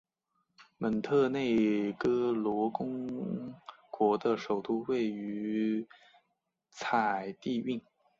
[0.79, 3.53] 蒙特内哥罗公
[3.91, 5.85] 国的首都位于
[6.71, 7.79] 采蒂涅。